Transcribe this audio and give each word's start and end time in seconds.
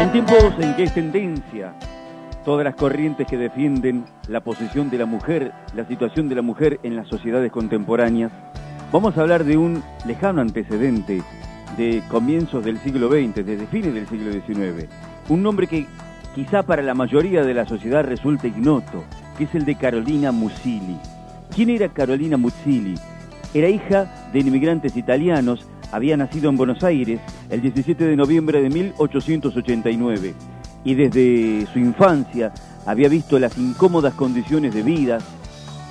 En 0.00 0.10
tiempos 0.12 0.54
en 0.58 0.74
que 0.76 0.84
es 0.84 0.94
tendencia 0.94 1.74
todas 2.42 2.64
las 2.64 2.74
corrientes 2.74 3.26
que 3.26 3.36
defienden 3.36 4.06
la 4.28 4.40
posición 4.40 4.88
de 4.88 4.96
la 4.96 5.04
mujer, 5.04 5.52
la 5.74 5.86
situación 5.86 6.26
de 6.26 6.36
la 6.36 6.40
mujer 6.40 6.80
en 6.82 6.96
las 6.96 7.06
sociedades 7.06 7.52
contemporáneas, 7.52 8.32
vamos 8.90 9.18
a 9.18 9.20
hablar 9.20 9.44
de 9.44 9.58
un 9.58 9.82
lejano 10.06 10.40
antecedente 10.40 11.22
de 11.76 12.02
comienzos 12.08 12.64
del 12.64 12.78
siglo 12.78 13.10
XX, 13.10 13.44
desde 13.44 13.66
fines 13.66 13.92
del 13.92 14.08
siglo 14.08 14.32
XIX. 14.32 14.88
Un 15.28 15.42
nombre 15.42 15.66
que 15.66 15.86
quizá 16.34 16.62
para 16.62 16.80
la 16.80 16.94
mayoría 16.94 17.44
de 17.44 17.52
la 17.52 17.66
sociedad 17.66 18.02
resulta 18.02 18.46
ignoto, 18.46 19.04
que 19.36 19.44
es 19.44 19.54
el 19.54 19.66
de 19.66 19.74
Carolina 19.74 20.32
Mussili. 20.32 20.96
¿Quién 21.54 21.68
era 21.68 21.90
Carolina 21.90 22.38
Mussili? 22.38 22.94
Era 23.52 23.68
hija 23.68 24.30
de 24.32 24.38
inmigrantes 24.38 24.96
italianos, 24.96 25.68
había 25.92 26.16
nacido 26.16 26.50
en 26.50 26.56
Buenos 26.56 26.82
Aires 26.82 27.20
el 27.50 27.60
17 27.60 28.04
de 28.04 28.16
noviembre 28.16 28.62
de 28.62 28.70
1889 28.70 30.34
y 30.84 30.94
desde 30.94 31.66
su 31.72 31.78
infancia 31.78 32.52
había 32.86 33.08
visto 33.08 33.38
las 33.38 33.58
incómodas 33.58 34.14
condiciones 34.14 34.74
de 34.74 34.82
vida 34.82 35.18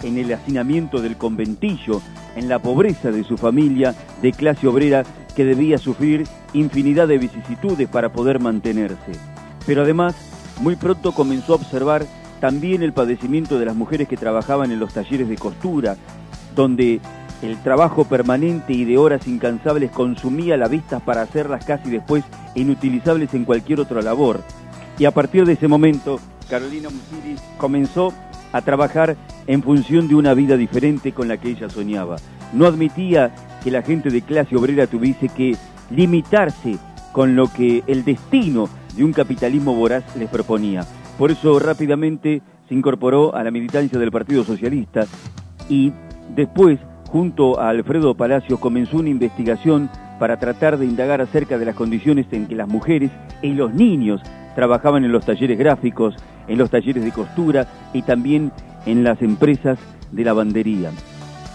en 0.04 0.18
el 0.18 0.34
hacinamiento 0.34 1.02
del 1.02 1.18
conventillo, 1.18 2.02
en 2.36 2.50
la 2.50 2.60
pobreza 2.60 3.12
de 3.12 3.24
su 3.24 3.38
familia 3.38 3.94
de 4.22 4.32
clase 4.32 4.68
obrera 4.68 5.04
que 5.36 5.46
debía 5.46 5.78
sufrir 5.78 6.26
infinidad 6.54 7.08
de 7.08 7.18
vicisitudes 7.18 7.88
para 7.88 8.12
poder 8.12 8.40
mantenerse. 8.40 9.12
Pero 9.66 9.84
además, 9.84 10.16
muy 10.62 10.76
pronto 10.76 11.12
comenzó 11.12 11.54
a 11.54 11.58
observar 11.58 12.06
también 12.40 12.82
el 12.82 12.94
padecimiento 12.94 13.60
de 13.60 13.66
las 13.66 13.76
mujeres 13.76 14.08
que 14.08 14.18
trabajaban 14.18 14.72
en 14.72 14.80
los 14.80 14.94
talleres 14.94 15.28
de 15.30 15.36
costura, 15.36 15.98
donde 16.56 17.00
el 17.42 17.62
trabajo 17.62 18.06
permanente 18.06 18.74
y 18.74 18.86
de 18.86 18.98
horas 18.98 19.28
incansables 19.28 19.92
consumía 19.92 20.58
la 20.58 20.68
vista 20.68 21.00
para 21.00 21.22
hacerlas 21.22 21.66
casi 21.66 21.90
después 21.90 22.24
inutilizables 22.56 23.34
en 23.34 23.46
cualquier 23.46 23.80
otra 23.80 24.02
labor. 24.02 24.42
Y 24.98 25.06
a 25.06 25.12
partir 25.12 25.46
de 25.46 25.54
ese 25.54 25.68
momento, 25.68 26.20
Carolina 26.50 26.90
Musili 26.90 27.38
comenzó 27.58 28.14
a 28.52 28.62
trabajar 28.62 29.16
en 29.48 29.64
función 29.64 30.08
de 30.08 30.16
una 30.16 30.34
vida 30.34 30.58
diferente 30.58 31.12
con 31.14 31.28
la 31.28 31.38
que 31.38 31.50
ella 31.50 31.70
soñaba. 31.70 32.18
No 32.54 32.66
admitía 32.66 33.34
que 33.64 33.72
la 33.72 33.82
gente 33.82 34.10
de 34.10 34.22
clase 34.22 34.56
obrera 34.56 34.88
tuviese 34.88 35.30
que 35.30 35.56
limitarse 35.92 36.78
con 37.12 37.36
lo 37.36 37.52
que 37.52 37.84
el 37.88 38.04
destino 38.04 38.70
de 38.96 39.04
un 39.04 39.14
capitalismo 39.14 39.74
voraz 39.74 40.04
les 40.16 40.30
proponía. 40.30 40.86
Por 41.18 41.32
eso 41.32 41.60
rápidamente 41.60 42.42
se 42.68 42.76
incorporó 42.76 43.36
a 43.36 43.44
la 43.44 43.52
militancia 43.52 44.00
del 44.00 44.12
Partido 44.12 44.44
Socialista 44.44 45.06
y 45.68 45.92
después, 46.36 46.80
junto 47.12 47.60
a 47.60 47.70
Alfredo 47.70 48.14
Palacios, 48.14 48.60
comenzó 48.60 48.98
una 48.98 49.10
investigación 49.10 49.90
para 50.20 50.38
tratar 50.38 50.78
de 50.78 50.86
indagar 50.86 51.22
acerca 51.22 51.58
de 51.58 51.66
las 51.66 51.76
condiciones 51.76 52.28
en 52.32 52.48
que 52.48 52.56
las 52.56 52.68
mujeres 52.68 53.12
y 53.42 53.54
los 53.54 53.74
niños 53.74 54.22
trabajaban 54.56 55.04
en 55.06 55.12
los 55.12 55.26
talleres 55.26 55.58
gráficos, 55.58 56.16
en 56.48 56.58
los 56.58 56.70
talleres 56.70 57.04
de 57.04 57.12
costura 57.12 57.68
y 57.94 58.02
también 58.04 58.52
en 58.86 59.04
las 59.04 59.22
empresas 59.22 59.80
de 60.12 60.24
lavandería. 60.24 60.92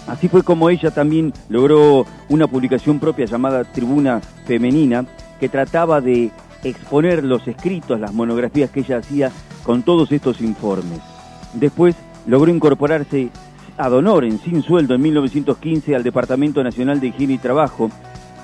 Así 0.06 0.28
fue 0.28 0.42
como 0.42 0.70
ella 0.70 0.90
también 0.90 1.32
logró 1.48 2.04
una 2.28 2.46
publicación 2.46 2.98
propia 2.98 3.26
llamada 3.26 3.64
Tribuna 3.64 4.20
Femenina, 4.46 5.04
que 5.40 5.48
trataba 5.48 6.00
de 6.00 6.30
exponer 6.62 7.24
los 7.24 7.46
escritos, 7.46 8.00
las 8.00 8.12
monografías 8.12 8.70
que 8.70 8.80
ella 8.80 8.98
hacía 8.98 9.30
con 9.62 9.82
todos 9.82 10.12
estos 10.12 10.40
informes. 10.40 11.00
Después 11.54 11.96
logró 12.26 12.50
incorporarse 12.50 13.30
ad 13.76 13.92
honorem, 13.92 14.38
sin 14.38 14.62
sueldo, 14.62 14.94
en 14.94 15.02
1915 15.02 15.94
al 15.94 16.02
Departamento 16.02 16.62
Nacional 16.62 17.00
de 17.00 17.08
Higiene 17.08 17.34
y 17.34 17.38
Trabajo, 17.38 17.90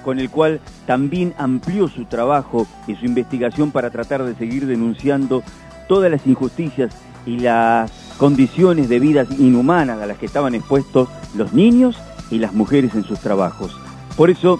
con 0.04 0.18
el 0.18 0.30
cual 0.30 0.60
también 0.86 1.34
amplió 1.38 1.88
su 1.88 2.04
trabajo 2.06 2.66
y 2.86 2.94
su 2.96 3.04
investigación 3.04 3.70
para 3.70 3.90
tratar 3.90 4.24
de 4.24 4.34
seguir 4.34 4.66
denunciando 4.66 5.42
todas 5.88 6.10
las 6.10 6.26
injusticias 6.26 6.92
y 7.26 7.38
las 7.38 7.90
condiciones 8.16 8.88
de 8.88 8.98
vida 8.98 9.26
inhumanas 9.38 10.00
a 10.00 10.06
las 10.06 10.18
que 10.18 10.26
estaban 10.26 10.54
expuestos 10.54 11.08
los 11.34 11.52
niños 11.52 11.96
y 12.30 12.38
las 12.38 12.54
mujeres 12.54 12.94
en 12.94 13.04
sus 13.04 13.20
trabajos. 13.20 13.76
Por 14.16 14.30
eso, 14.30 14.58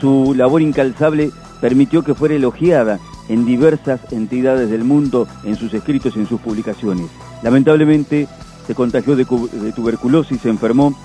su 0.00 0.34
labor 0.34 0.62
incalzable 0.62 1.30
permitió 1.60 2.02
que 2.02 2.14
fuera 2.14 2.34
elogiada 2.34 2.98
en 3.28 3.44
diversas 3.44 4.00
entidades 4.12 4.70
del 4.70 4.84
mundo 4.84 5.28
en 5.44 5.56
sus 5.56 5.72
escritos 5.74 6.16
y 6.16 6.20
en 6.20 6.26
sus 6.26 6.40
publicaciones. 6.40 7.06
Lamentablemente 7.42 8.28
se 8.70 8.76
contagió 8.76 9.16
de, 9.16 9.24
tuberculosis, 9.24 10.40
se 10.40 10.48
enfermó 10.48 10.96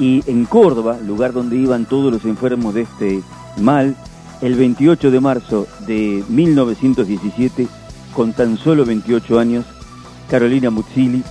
y 0.00 0.24
en 0.26 0.46
Córdoba, 0.46 0.98
lugar 1.06 1.32
donde 1.32 1.56
iban 1.56 1.84
todos 1.84 2.12
los 2.12 2.24
enfermos 2.24 2.74
de 2.74 2.80
este 2.80 3.22
mal, 3.56 3.94
el 4.40 4.56
28 4.56 5.12
de 5.12 5.20
marzo 5.20 5.68
de 5.86 6.24
1917, 6.28 7.68
con 8.16 8.32
tan 8.32 8.56
solo 8.58 8.84
28 8.84 9.38
años, 9.38 9.64
Carolina 10.28 10.70
Muzzili 10.70 11.22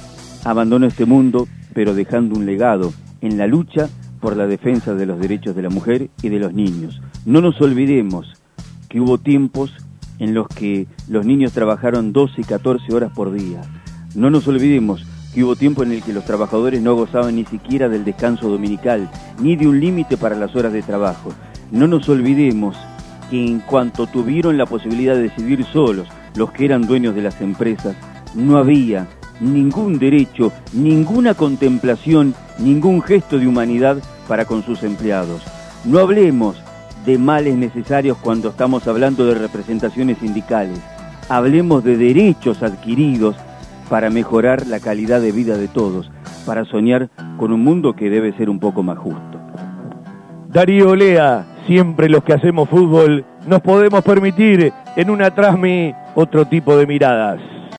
abandonó 0.45 0.85
este 0.85 1.03
mundo, 1.03 1.49
pero 1.73 1.93
dejando 1.93 2.35
un 2.35 2.45
legado 2.45 2.93
en 3.19 3.37
la 3.37 3.45
lucha 3.45 3.89
por 4.21 4.37
la 4.37 4.47
defensa 4.47 4.93
de 4.93 5.05
los 5.05 5.19
derechos 5.19 5.53
de 5.53 5.63
la 5.63 5.69
mujer 5.69 6.11
y 6.21 6.29
de 6.29 6.39
los 6.39 6.53
niños. 6.53 7.01
No 7.25 7.41
nos 7.41 7.59
olvidemos 7.59 8.41
que 8.87 9.01
hubo 9.01 9.17
tiempos 9.17 9.73
en 10.19 10.33
los 10.33 10.47
que 10.47 10.87
los 11.09 11.25
niños 11.25 11.51
trabajaron 11.51 12.13
12 12.13 12.39
y 12.39 12.43
14 12.45 12.93
horas 12.93 13.11
por 13.13 13.33
día. 13.33 13.59
No 14.15 14.29
nos 14.29 14.47
olvidemos 14.47 15.05
hubo 15.41 15.55
tiempo 15.55 15.81
en 15.81 15.91
el 15.93 16.03
que 16.03 16.13
los 16.13 16.25
trabajadores 16.25 16.81
no 16.81 16.95
gozaban 16.95 17.35
ni 17.35 17.45
siquiera 17.45 17.89
del 17.89 18.05
descanso 18.05 18.49
dominical, 18.49 19.09
ni 19.39 19.55
de 19.55 19.67
un 19.67 19.79
límite 19.79 20.17
para 20.17 20.35
las 20.35 20.55
horas 20.55 20.73
de 20.73 20.83
trabajo. 20.83 21.31
No 21.71 21.87
nos 21.87 22.07
olvidemos 22.07 22.77
que 23.31 23.43
en 23.43 23.59
cuanto 23.59 24.05
tuvieron 24.05 24.57
la 24.57 24.67
posibilidad 24.67 25.15
de 25.15 25.23
decidir 25.23 25.65
solos 25.65 26.07
los 26.35 26.51
que 26.51 26.65
eran 26.65 26.85
dueños 26.85 27.15
de 27.15 27.23
las 27.23 27.41
empresas, 27.41 27.95
no 28.35 28.57
había 28.57 29.07
ningún 29.39 29.97
derecho, 29.97 30.51
ninguna 30.73 31.33
contemplación, 31.33 32.35
ningún 32.59 33.01
gesto 33.01 33.39
de 33.39 33.47
humanidad 33.47 33.97
para 34.27 34.45
con 34.45 34.63
sus 34.63 34.83
empleados. 34.83 35.41
No 35.83 35.99
hablemos 35.99 36.57
de 37.05 37.17
males 37.17 37.55
necesarios 37.55 38.17
cuando 38.17 38.49
estamos 38.49 38.87
hablando 38.87 39.25
de 39.25 39.35
representaciones 39.35 40.17
sindicales. 40.19 40.79
Hablemos 41.29 41.83
de 41.83 41.97
derechos 41.97 42.63
adquiridos 42.63 43.35
para 43.89 44.09
mejorar 44.09 44.67
la 44.67 44.79
calidad 44.79 45.21
de 45.21 45.31
vida 45.31 45.57
de 45.57 45.67
todos, 45.67 46.11
para 46.45 46.65
soñar 46.65 47.09
con 47.37 47.51
un 47.51 47.63
mundo 47.63 47.95
que 47.95 48.09
debe 48.09 48.33
ser 48.37 48.49
un 48.49 48.59
poco 48.59 48.83
más 48.83 48.97
justo. 48.97 49.39
Darío 50.49 50.95
Lea, 50.95 51.45
siempre 51.67 52.09
los 52.09 52.23
que 52.23 52.33
hacemos 52.33 52.69
fútbol 52.69 53.25
nos 53.47 53.61
podemos 53.61 54.03
permitir 54.03 54.71
en 54.95 55.09
una 55.09 55.33
Trasmi 55.33 55.93
otro 56.15 56.45
tipo 56.45 56.77
de 56.77 56.85
miradas. 56.85 57.39